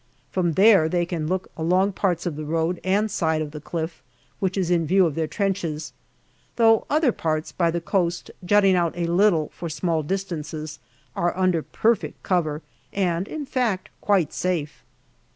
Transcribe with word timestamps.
From 0.31 0.53
there 0.53 0.89
they 0.89 1.05
can 1.05 1.27
look 1.27 1.51
along 1.55 1.91
parts 1.93 2.25
of 2.25 2.35
the 2.35 2.43
road 2.43 2.79
and 2.83 3.11
side 3.11 3.39
of 3.39 3.51
the 3.51 3.61
cliff, 3.61 4.01
which 4.39 4.57
is 4.57 4.71
in 4.71 4.87
view 4.87 5.05
of 5.05 5.13
their 5.13 5.27
trenches; 5.27 5.93
though 6.55 6.87
other 6.89 7.11
parts, 7.11 7.51
by 7.51 7.69
the 7.69 7.79
coast, 7.81 8.31
jutting 8.43 8.75
out 8.75 8.97
a 8.97 9.05
little 9.05 9.49
for 9.49 9.69
small 9.69 10.01
distances, 10.01 10.79
are 11.15 11.37
under 11.37 11.61
perfect 11.61 12.23
cover, 12.23 12.63
and, 12.91 13.27
in 13.27 13.45
fact, 13.45 13.89
quite 14.01 14.33
safe. 14.33 14.83